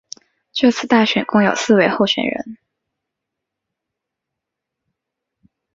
[0.51, 2.57] 这次大选共有四位候选人。